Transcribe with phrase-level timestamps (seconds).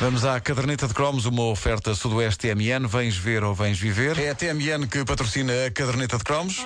[0.00, 2.86] Vamos à caderneta de cromos, uma oferta Sudoeste TMN.
[2.88, 4.18] Vens ver ou vens viver?
[4.18, 6.64] É a TMN que patrocina a caderneta de cromos.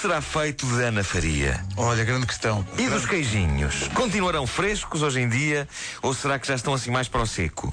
[0.00, 1.62] Será feito de Ana Faria?
[1.76, 2.66] Olha, grande questão.
[2.78, 3.88] E dos queijinhos?
[3.94, 5.68] Continuarão frescos hoje em dia
[6.00, 7.72] ou será que já estão assim mais para o seco?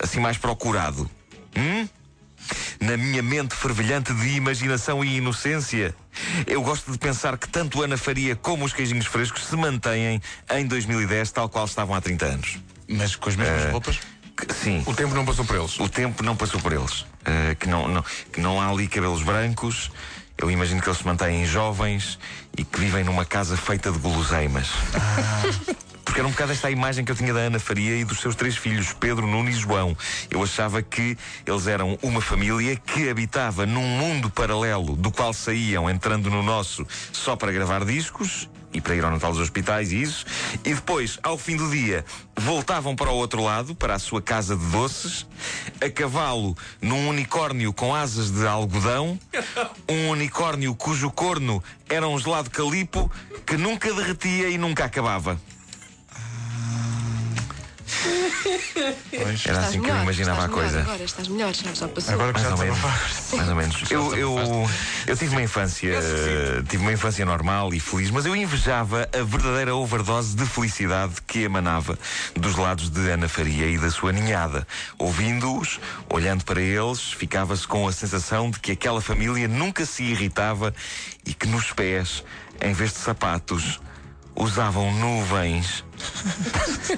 [0.00, 1.08] Assim mais para o curado?
[1.56, 1.88] Hum?
[2.80, 5.94] Na minha mente fervilhante de imaginação e inocência,
[6.46, 10.66] eu gosto de pensar que tanto Ana Faria como os queijinhos frescos se mantêm em
[10.66, 12.58] 2010 tal qual estavam há 30 anos.
[12.88, 14.00] Mas com as mesmas Eh, roupas?
[14.36, 14.82] Que- Sim.
[14.86, 15.78] O tempo não passou por eles.
[15.78, 17.02] O tempo não passou por eles.
[17.02, 19.90] Uh, que, não, não- que não há ali cabelos brancos.
[20.40, 22.18] Eu imagino que eles se mantêm jovens
[22.56, 24.70] e que vivem numa casa feita de guloseimas.
[26.02, 28.20] Porque era um bocado esta a imagem que eu tinha da Ana Faria e dos
[28.20, 29.94] seus três filhos, Pedro, Nuno e João.
[30.30, 35.90] Eu achava que eles eram uma família que habitava num mundo paralelo do qual saíam
[35.90, 40.02] entrando no nosso só para gravar discos e para ir ao Natal dos hospitais e
[40.02, 40.24] isso.
[40.64, 42.04] E depois, ao fim do dia,
[42.36, 45.26] voltavam para o outro lado, para a sua casa de doces,
[45.80, 49.18] a cavalo num unicórnio com asas de algodão,
[49.88, 53.10] um unicórnio cujo corno era um gelado calipo
[53.46, 55.40] que nunca derretia e nunca acabava.
[59.10, 59.46] Pois.
[59.46, 60.80] Era assim que eu imaginava a melhor coisa.
[60.80, 62.14] Agora estás melhor, já, passou.
[62.14, 62.80] Agora que Mais já ou menos.
[63.34, 63.90] Mais ou menos.
[63.90, 64.70] Eu, eu,
[65.06, 65.98] eu tive uma infância.
[66.68, 71.40] Tive uma infância normal e feliz, mas eu invejava a verdadeira overdose de felicidade que
[71.40, 71.98] emanava
[72.34, 74.66] dos lados de Ana Faria e da sua ninhada.
[74.98, 80.74] Ouvindo-os, olhando para eles, ficava-se com a sensação de que aquela família nunca se irritava
[81.26, 82.24] e que nos pés,
[82.60, 83.80] em vez de sapatos,
[84.36, 85.84] usavam nuvens.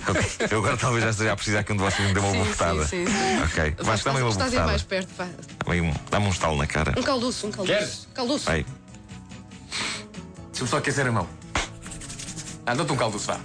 [0.09, 2.31] Ok, Eu agora talvez já esteja a precisar que um de vocês me dê uma
[2.33, 2.87] Sim, bofetada.
[2.87, 3.43] sim, sim, sim.
[3.43, 4.67] Ok, Vai, vais dar-me uma estás a ir bofetada.
[4.67, 5.29] mais perto, vá.
[5.67, 6.95] Dá-me um, dá-me estalo na cara.
[6.97, 7.77] Um calduço, um calduço.
[7.79, 8.09] Queres?
[8.15, 8.45] Calduço.
[8.47, 8.67] Vai.
[10.51, 11.29] Deixa-me só aquecer a mão.
[12.65, 13.41] Ah, dá-te um caldo, vá.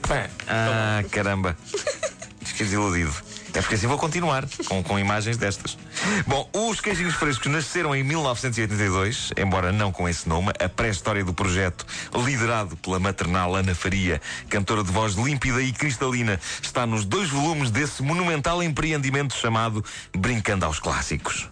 [0.47, 1.57] Ah, caramba.
[2.41, 3.13] Diz que és iludido.
[3.53, 5.77] É porque assim vou continuar com, com imagens destas.
[6.25, 10.51] Bom, os queijinhos frescos nasceram em 1982, embora não com esse nome.
[10.59, 11.85] A pré-história do projeto,
[12.15, 17.71] liderado pela maternal Ana Faria, cantora de voz límpida e cristalina, está nos dois volumes
[17.71, 19.83] desse monumental empreendimento chamado
[20.15, 21.49] Brincando aos Clássicos.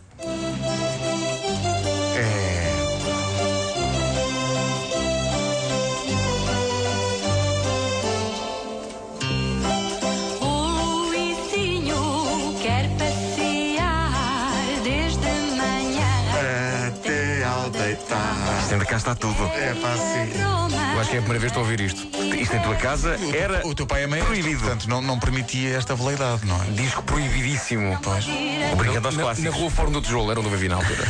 [17.99, 19.43] Isto ainda cá está tudo.
[19.55, 20.43] É fácil.
[20.43, 20.93] Roma.
[20.95, 22.01] eu acho que é a primeira vez que estou a ouvir isto.
[22.35, 24.59] Isto em tua casa era O teu pai é maestro, proibido.
[24.61, 26.65] portanto não, não permitia esta veleidade, não é?
[26.71, 27.97] Disco proibidíssimo.
[28.01, 28.25] Pois.
[28.73, 29.55] O Brincando aos Na, na Clássicos.
[29.55, 31.03] rua Fórum do Tijolo, era onde eu vivia na altura.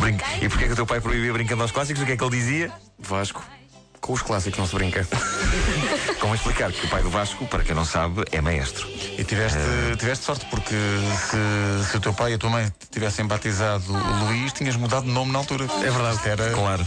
[0.00, 2.02] Brin- E porquê que o teu pai proibia brincando aos clássicos?
[2.02, 2.70] O que é que ele dizia?
[2.98, 3.44] Vasco.
[4.00, 5.06] Com os clássicos não se brinca.
[6.18, 8.86] Como explicar que o pai do Vasco, para quem não sabe, é maestro.
[9.18, 9.58] E tiveste,
[9.98, 14.24] tiveste sorte, porque se, se o teu pai e a tua mãe tivessem batizado o
[14.24, 15.64] Luís, tinhas mudado de nome na altura.
[15.64, 16.20] É verdade.
[16.28, 16.86] Era, Claro.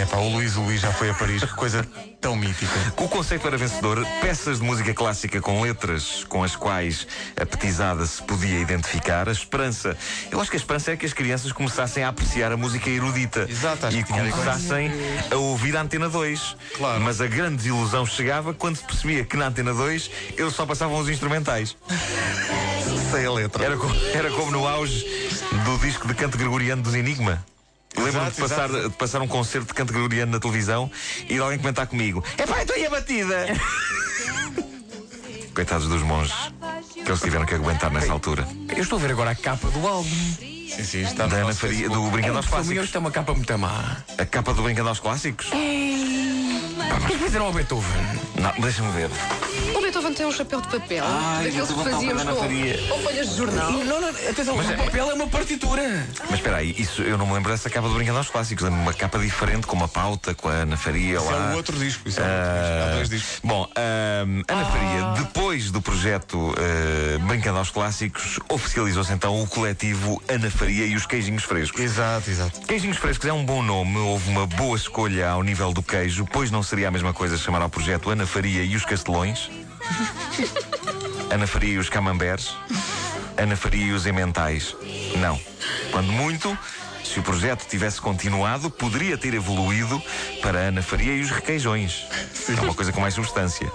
[0.00, 1.84] É pá, o Luís, o Luís já foi a Paris, que coisa
[2.20, 2.72] tão mítica.
[2.96, 4.04] O conceito era vencedor.
[4.20, 9.28] Peças de música clássica com letras com as quais a petizada se podia identificar.
[9.28, 9.96] A esperança.
[10.30, 13.46] Eu acho que a esperança é que as crianças começassem a apreciar a música erudita.
[13.48, 14.90] Exato, acho E começassem
[15.30, 16.56] a ouvir a Antena 2.
[16.76, 17.00] Claro.
[17.00, 20.98] Mas a grande desilusão chegava quando se percebia que na Antena 2 eles só passavam
[20.98, 21.76] os instrumentais.
[23.10, 23.64] Sei a letra.
[23.64, 25.04] Era como, era como no auge
[25.64, 27.44] do disco de canto gregoriano dos Enigma.
[27.96, 30.90] Lembro-me de passar, de passar um concerto de canto gregoriano na televisão
[31.24, 33.46] e de alguém comentar comigo: É pá, estou aí a batida!
[35.54, 36.34] Coitados dos monges
[36.92, 38.46] que eles tiveram que aguentar nessa altura.
[38.68, 40.08] Eu estou a ver agora a capa do álbum.
[40.08, 42.84] Sim, sim, está Da Ana Faria, do Brincando aos Para mim, Clássicos.
[42.84, 43.96] isto é uma capa muito má.
[44.16, 45.46] A capa do Brincando aos Clássicos?
[46.96, 48.20] O que é que fizeram ao Beethoven?
[48.40, 49.10] Não, deixa-me ver.
[50.14, 51.04] Tem um chapéu de papel.
[51.06, 53.72] Ai, daqueles que fazíamos com, com folhas de jornal.
[53.72, 56.06] Não, não, atenção, o papel é uma partitura.
[56.28, 58.64] Mas espera aí, isso, eu não me lembro dessa capa do Brincando aos Clássicos.
[58.64, 61.50] Lembro-me uma capa diferente, com uma pauta, com a Ana Faria Isso lá.
[61.50, 62.08] é o outro disco.
[62.08, 62.82] Isso é o outro disco.
[62.82, 63.40] Há dois discos.
[63.44, 70.22] Bom, ahm, Ana Faria, depois do projeto ah, Brincando aos Clássicos, oficializou-se então o coletivo
[70.28, 71.80] Ana Faria e os Queijinhos Frescos.
[71.80, 72.60] Exato, exato.
[72.62, 76.50] Queijinhos Frescos é um bom nome, houve uma boa escolha ao nível do queijo, pois
[76.50, 79.50] não seria a mesma coisa chamar ao projeto Ana Faria e os Castelões?
[81.30, 82.54] Ana Faria e os camamberes,
[83.36, 84.74] Ana Faria e os emmentais.
[85.18, 85.40] Não.
[85.90, 86.56] Quando muito,
[87.04, 90.02] se o projeto tivesse continuado, poderia ter evoluído
[90.42, 92.04] para Ana Faria e os requeijões.
[92.48, 93.70] É uma coisa com mais substância.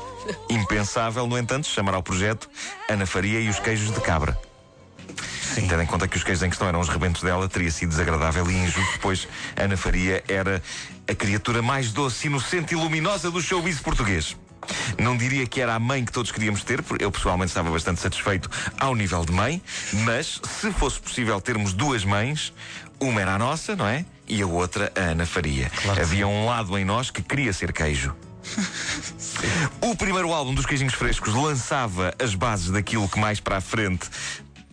[0.49, 2.49] Impensável, no entanto, chamar ao projeto
[2.89, 4.37] Ana Faria e os queijos de cabra.
[5.53, 5.67] Sim.
[5.67, 8.49] Tendo em conta que os queijos em questão eram os rebentos dela, teria sido desagradável
[8.49, 10.61] e injusto, pois Ana Faria era
[11.07, 14.35] a criatura mais doce, inocente e luminosa do showbiz português.
[14.99, 18.01] Não diria que era a mãe que todos queríamos ter, porque eu pessoalmente estava bastante
[18.01, 18.49] satisfeito
[18.79, 19.61] ao nível de mãe,
[19.93, 22.53] mas se fosse possível termos duas mães,
[22.99, 24.05] uma era a nossa, não é?
[24.27, 25.69] E a outra a Ana Faria.
[25.69, 28.15] Claro Havia um lado em nós que queria ser queijo.
[29.81, 34.09] o primeiro álbum dos Queijinhos Frescos lançava as bases daquilo que mais para a frente,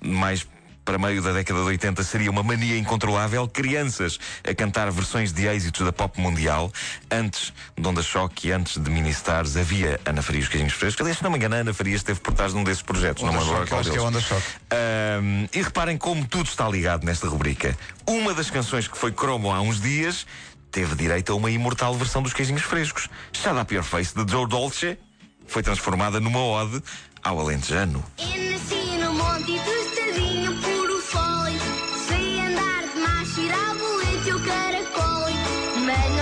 [0.03, 0.47] mais
[0.85, 4.19] para meio da década de 80 seria uma mania incontrolável, crianças
[4.49, 6.73] a cantar versões de êxitos da pop mundial.
[7.11, 11.01] Antes de Onda Choque e antes de Ministars havia Ana Faria e os Queijinhos Frescos.
[11.01, 13.23] Aliás, se não me engano, a Ana Faria esteve por trás de um desses projetos.
[13.23, 14.01] não me Onda lembro qual é.
[14.01, 14.43] Onda Choque.
[14.71, 17.77] Ahm, e reparem como tudo está ligado nesta rubrica.
[18.07, 20.27] Uma das canções que foi cromo há uns dias
[20.71, 23.09] teve direito a uma imortal versão dos queijinhos frescos.
[23.33, 24.99] Shut Up Your Face de Joe Dolce
[25.47, 26.83] foi transformada numa ode
[27.23, 28.05] ao alentejano.
[28.19, 29.80] Eu nasci no monte tostadinho,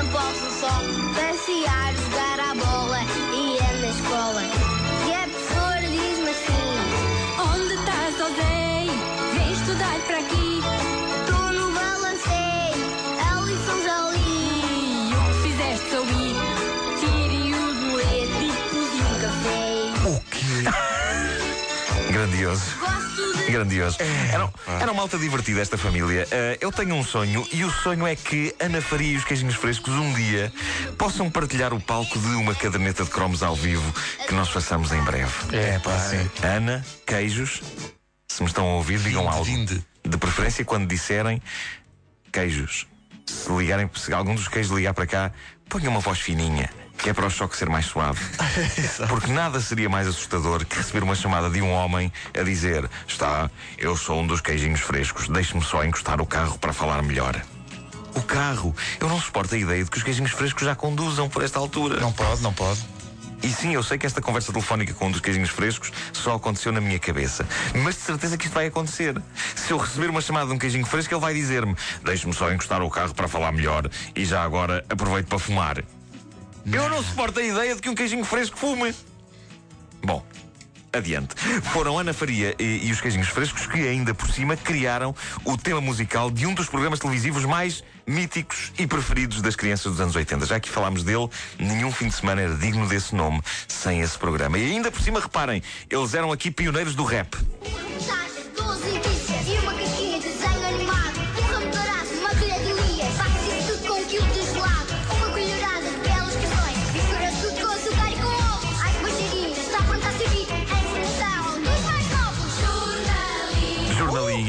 [0.03, 0.69] não posso só
[1.15, 3.01] passear, jogar à bola
[3.35, 4.43] e ir na escola.
[5.09, 6.77] E a professora diz-me assim:
[7.53, 8.87] Onde estás, Zé?
[9.35, 10.61] Vem estudar para aqui.
[11.21, 12.73] Estou no balancei,
[13.19, 15.15] a lição já li.
[15.15, 16.37] O que fizeste sou ir.
[17.01, 19.59] Tirei o bolete e pus um café.
[20.09, 22.13] O quê?
[22.13, 22.77] Grandioso.
[22.79, 23.08] Gosto
[23.51, 23.99] Grandioso.
[24.33, 24.51] Era,
[24.81, 26.27] era uma alta divertida esta família.
[26.31, 29.55] Eh, eu tenho um sonho e o sonho é que Ana Faria e os Queijinhos
[29.55, 30.53] Frescos um dia
[30.99, 33.91] possam partilhar o palco de uma caderneta de cromos ao vivo
[34.27, 35.33] que nós façamos em breve.
[35.53, 36.29] É, pá, sim.
[36.43, 37.63] Ana, queijos,
[38.29, 39.45] se me estão a ouvir, digam algo.
[39.45, 41.43] De preferência quando disserem
[42.33, 42.87] queijos.
[43.29, 45.33] Se ligarem, se algum dos queijos ligar para cá,
[45.69, 48.19] ponha uma voz fininha, que é para o choque ser mais suave.
[49.07, 53.51] Porque nada seria mais assustador que receber uma chamada de um homem a dizer: Está,
[53.77, 57.39] eu sou um dos queijinhos frescos, deixe-me só encostar o carro para falar melhor.
[58.15, 58.75] O carro.
[58.99, 62.01] Eu não suporto a ideia de que os queijinhos frescos já conduzam por esta altura.
[62.01, 62.81] Não pode, não pode.
[63.43, 66.73] E sim, eu sei que esta conversa telefónica com um dos queijinhos frescos só aconteceu
[66.73, 67.47] na minha cabeça.
[67.75, 69.21] Mas de certeza que isto vai acontecer.
[69.55, 72.83] Se eu receber uma chamada de um queijinho fresco, ele vai dizer-me: Deixe-me só encostar
[72.83, 75.85] o carro para falar melhor e já agora aproveito para fumar.
[76.67, 78.95] Eu não suporto a ideia de que um queijinho fresco fume.
[80.03, 80.25] Bom.
[80.93, 81.35] Adiante.
[81.73, 85.15] Foram Ana Faria e, e os Queijinhos Frescos que, ainda por cima, criaram
[85.45, 90.01] o tema musical de um dos programas televisivos mais míticos e preferidos das crianças dos
[90.01, 90.47] anos 80.
[90.47, 94.59] Já que falámos dele, nenhum fim de semana era digno desse nome sem esse programa.
[94.59, 97.37] E ainda por cima, reparem, eles eram aqui pioneiros do rap.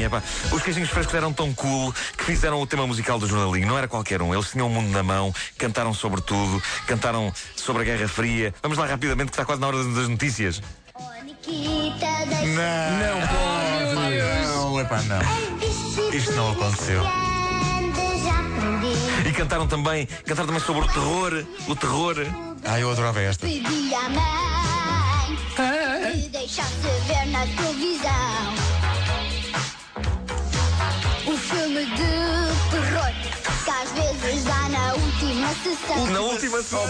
[0.00, 0.22] Jornalinho, epá.
[0.52, 3.66] Os queijinhos frescos eram tão cool que fizeram o tema musical do jornalinho.
[3.66, 4.32] Não era qualquer um.
[4.32, 8.54] Eles tinham o mundo na mão, cantaram sobre tudo, cantaram sobre a Guerra Fria.
[8.62, 10.62] Vamos lá rapidamente, que está quase na hora das notícias.
[10.94, 12.46] Oh, Nikita, deixa
[12.96, 14.46] Não pode.
[14.46, 16.10] Não, epá, não.
[16.14, 17.02] Isto não aconteceu.
[19.26, 21.44] E cantaram também, cantaram também sobre o terror.
[21.68, 22.16] O terror.
[22.64, 23.46] Ah, eu adorava esta.
[23.46, 25.36] Pedi à mãe
[26.14, 28.59] que deixasse ver na televisão
[35.50, 36.10] última.
[36.10, 36.84] Na última sessão.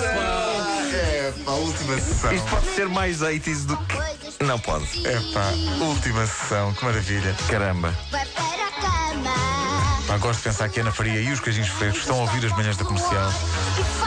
[0.93, 2.33] É, pá, última sessão.
[2.33, 4.45] Isto pode ser mais 80s do que.
[4.45, 5.07] Não pode.
[5.07, 5.51] É pá,
[5.85, 7.37] última sessão, que maravilha.
[7.49, 7.95] Caramba.
[10.11, 12.45] Pá, gosto de pensar que a Ana Faria e os queijinhos frescos estão a ouvir
[12.45, 13.33] as manhãs da comercial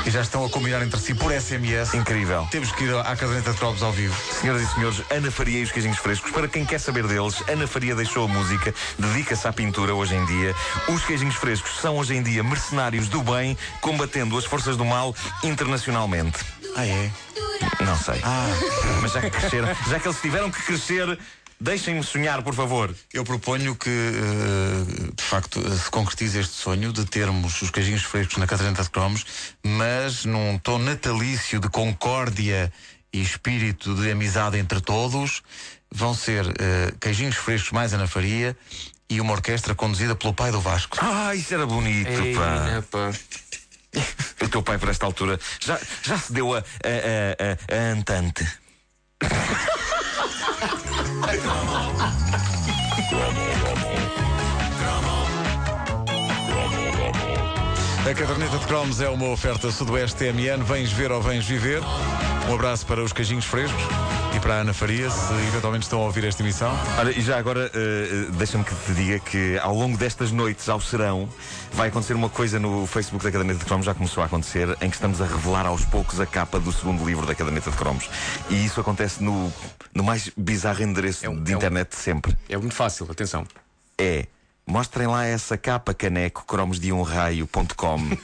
[0.06, 1.94] e já estão a combinar entre si por SMS.
[1.94, 2.46] Incrível.
[2.52, 4.14] Temos que ir à caderneta de cromos ao vivo.
[4.34, 6.30] Senhoras e senhores, Ana Faria e os queijinhos frescos.
[6.32, 10.26] Para quem quer saber deles, Ana Faria deixou a música, dedica-se à pintura hoje em
[10.26, 10.54] dia.
[10.90, 15.16] Os queijinhos frescos são hoje em dia mercenários do bem, combatendo as forças do mal
[15.42, 16.38] internacionalmente.
[16.76, 17.10] Ah, é?
[17.80, 18.22] Não sei.
[19.02, 21.18] Mas já que cresceram, já que eles tiveram que crescer,
[21.60, 22.94] deixem-me sonhar, por favor.
[23.14, 28.04] Eu proponho que, eh, de facto, eh, se concretize este sonho de termos os queijinhos
[28.04, 29.26] frescos na caderneta de cromos,
[29.64, 32.72] mas num tom natalício de concórdia
[33.12, 35.42] e espírito de amizade entre todos.
[35.92, 38.58] Vão ser eh, queijinhos frescos mais Ana Faria
[39.10, 40.98] e uma orquestra conduzida pelo pai do Vasco.
[41.00, 42.84] Ah, isso era bonito, Ei, pá.
[42.90, 43.12] pá.
[44.42, 47.92] O teu pai, por esta altura, já, já se deu a, a, a, a, a
[47.94, 48.46] Antante.
[50.64, 51.64] ベトナ
[53.68, 53.73] ム。
[58.10, 60.64] A caderneta de cromos é uma oferta Sudoeste TMN.
[60.64, 61.82] Vens ver ou vens viver.
[62.50, 63.82] Um abraço para os cajinhos frescos
[64.36, 66.78] e para a Ana Faria, se eventualmente estão a ouvir esta emissão.
[67.00, 70.82] Olha, e já agora, eh, deixa-me que te diga que ao longo destas noites ao
[70.82, 71.30] serão
[71.74, 74.90] vai acontecer uma coisa no Facebook da Caderneta de Cromos, já começou a acontecer, em
[74.90, 78.10] que estamos a revelar aos poucos a capa do segundo livro da Caderneta de Cromos.
[78.50, 79.54] E isso acontece no,
[79.94, 82.36] no mais bizarro endereço É um- de é um- internet de sempre.
[82.50, 83.46] É muito fácil, atenção.
[83.98, 84.26] É.
[84.66, 88.18] Mostrem lá essa capa caneco cromos de um raio.com.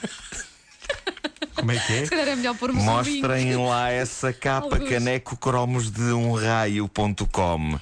[1.55, 2.03] Como é que é?
[2.05, 3.67] Se calhar é melhor pormos um Mostrem link.
[3.67, 4.89] lá essa capa Alguns.
[4.89, 7.79] caneco cromos de um raio.com.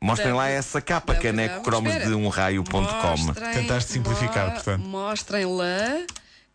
[0.00, 2.08] Mostrem lá Deve- essa capa deve- caneco deve- cromos espera.
[2.10, 3.16] de um raio.com.
[3.16, 4.82] Mostrem- Tentaste simplificar, portanto.
[4.84, 6.04] Mostrem lá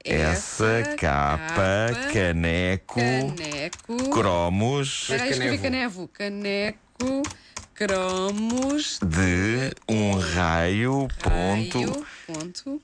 [0.04, 4.10] Essa capa caneco caneco.
[4.10, 6.08] cromos Espera aí, escrevi Canevo.
[6.08, 6.74] canevo.
[7.02, 7.22] Caneco,
[7.82, 11.08] cromos, de um raio.com.
[11.28, 12.82] raio, ponto.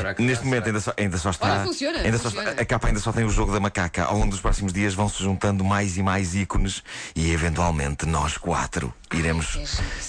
[0.00, 0.44] Será que Neste dá?
[0.46, 0.70] momento Será?
[0.70, 1.52] ainda só, ainda só está.
[1.52, 2.50] Olha, funciona, ainda só funciona.
[2.50, 4.04] está- a capa ainda só tem o jogo da macaca.
[4.04, 6.82] Ao longo dos próximos dias vão se juntando mais e mais ícones
[7.14, 9.58] e eventualmente nós quatro iremos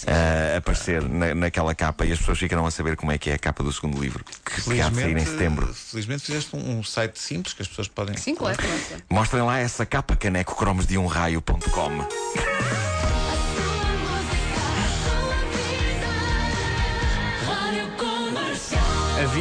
[0.07, 3.33] ah, aparecer na- naquela capa e as pessoas ficarão a saber como é que é
[3.33, 5.73] a capa do segundo livro que, há de sair em setembro.
[5.73, 8.15] felizmente fizeste um, um site simples que as pessoas podem.
[8.17, 9.03] Sim, claro, claro, claro.
[9.09, 12.07] Mostrem lá essa capa caneco cromos de um raio.com.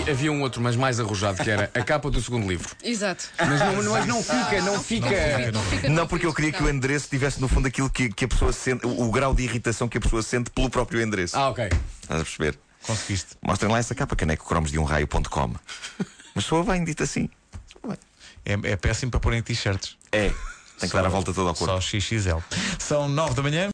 [0.00, 2.68] Havia, havia um outro, mas mais arrojado, que era a capa do segundo livro.
[2.82, 3.28] Exato.
[3.38, 5.50] Mas não, não, não fica, não fica.
[5.52, 8.24] Não, fica Não, porque eu queria que o endereço tivesse no fundo aquilo que, que
[8.24, 11.36] a pessoa sente, o, o grau de irritação que a pessoa sente pelo próprio endereço.
[11.36, 11.68] Ah, ok.
[12.02, 12.58] Estás a perceber?
[12.86, 13.36] Conseguiste.
[13.42, 15.54] Mostrem lá essa capa caneco cromos de um raio.com.
[16.34, 17.28] Mas soa bem dito assim.
[18.44, 19.96] É, é péssimo para pôr em t-shirts.
[20.12, 20.32] É.
[20.78, 21.74] Tem que dar a volta toda ao corpo.
[21.74, 22.38] Só XXL.
[22.78, 23.68] São nove da manhã.